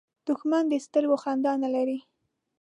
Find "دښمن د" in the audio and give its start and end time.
0.27-0.73